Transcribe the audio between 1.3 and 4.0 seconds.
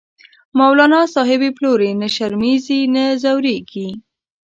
یی پلوری، نه شرمیزی نه ځوریږی